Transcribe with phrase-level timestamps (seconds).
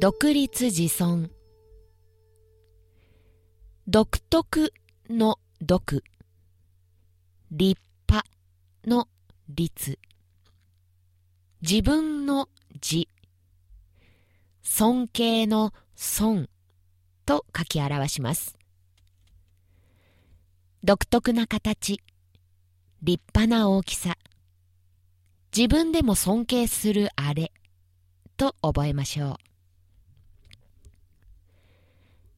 [0.00, 1.30] 独立自尊。
[3.86, 4.72] 独特
[5.10, 6.02] の独。
[7.50, 8.26] 立派
[8.86, 9.08] の
[9.50, 9.98] 立。
[11.60, 12.48] 自分の
[12.82, 13.08] 自。
[14.62, 16.48] 尊敬の尊
[17.26, 18.56] と書き表します。
[20.82, 22.00] 独特な形。
[23.02, 24.16] 立派な大きさ。
[25.54, 27.52] 自分でも尊敬するあれ。
[28.38, 29.49] と覚えましょう。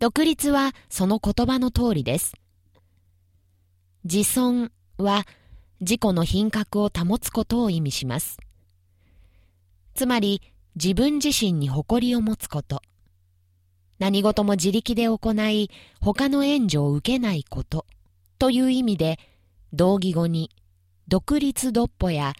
[0.02, 2.34] 独立はその言葉の通りです。
[4.02, 5.24] 自尊は
[5.78, 8.40] 自己の品格を保つことを意味します。
[9.94, 10.42] つまり
[10.74, 12.82] 自分自身に誇りを持つこと。
[14.00, 17.86] 何事も自力で行い他の援助を受けないこと
[18.40, 19.20] という意味で
[19.72, 20.50] 同義語に
[21.06, 22.32] 独立独歩や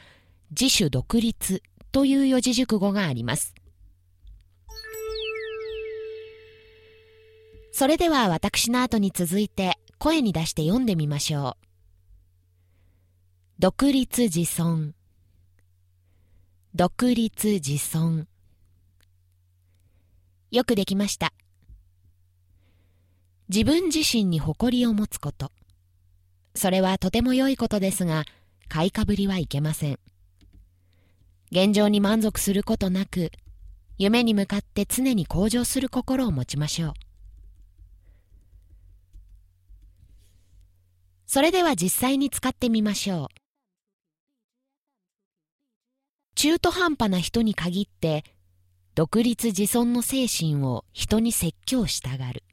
[0.51, 3.55] 自主独立という四字熟語があります。
[7.73, 11.67] それでは私の後に続いて声に出して読んでみましょう。
[13.59, 14.95] 独立自尊
[16.75, 18.29] 独立自尊
[20.51, 21.33] よくできました。
[23.49, 25.51] 自分自身に誇りを持つこと。
[26.55, 28.25] それはとても良いことですが、
[28.69, 29.99] 買いかぶりはいけません。
[31.51, 33.31] 現状に満足することなく、
[33.97, 36.93] 夢に向かって常に向上する心を持ちましょう。
[41.33, 43.29] それでは実際に使ってみましょう。
[46.35, 48.23] 中途半端な人に限って、
[48.95, 52.45] 独立自尊の精神を人に説教したがる。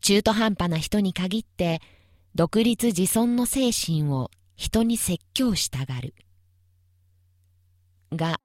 [0.00, 1.80] 中途半端な人に限って、
[2.34, 6.16] 独立自尊の精神を人に説教したがる。
[8.10, 8.40] が、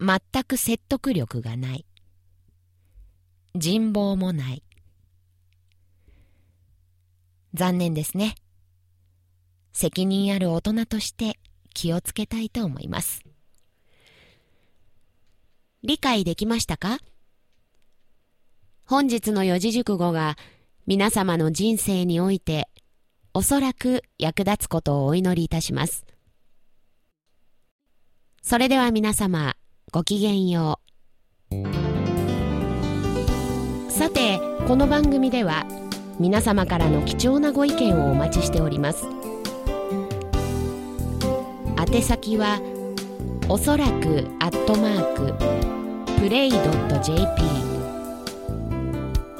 [0.00, 1.86] 全く説得力がない。
[3.54, 4.64] 人望もない。
[7.54, 8.34] 残念ですね。
[9.72, 11.38] 責任ある大人として
[11.74, 13.22] 気をつけたいと思います。
[15.82, 16.98] 理解できましたか？
[18.84, 20.36] 本日の四字熟語が
[20.86, 22.68] 皆様の人生において
[23.32, 26.04] おそらく役立つことをお祈りいたします。
[28.42, 29.54] それでは皆様
[29.92, 30.80] ごきげんよ
[31.52, 31.70] う。
[33.90, 35.66] さて、この番組では
[36.20, 39.06] 皆様からの貴重なご意見をお待ちしております。
[41.92, 42.60] 宛先は
[43.48, 45.32] おそらくアットマーク
[46.20, 47.26] プレイドット JP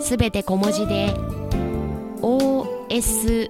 [0.03, 1.13] すべて小文字で
[2.23, 3.45] OSORAKU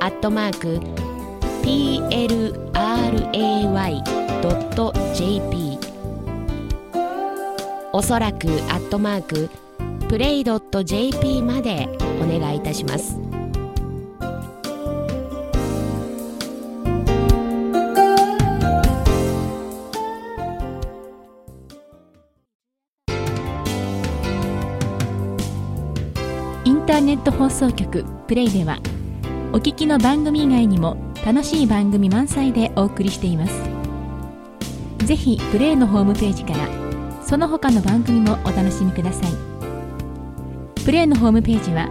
[0.00, 0.78] アットマーク
[1.62, 2.54] PLRAY.jp
[7.96, 9.48] おそらくアットマーク
[10.08, 11.88] プレイドット .jp まで
[12.20, 13.16] お願いいたします。
[26.64, 28.80] インターネット放送局プレイでは
[29.52, 33.62] お聞きの番組以外にも楽しい番組満載でお送りしています。
[35.06, 36.83] ぜひプレイのホームページから
[37.26, 39.32] その他の番組もお楽しみください。
[40.84, 41.88] プレイのホームページは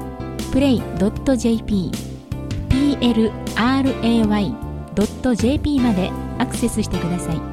[0.51, 1.91] play.jp
[4.95, 7.53] plray.jp までアクセスしてください。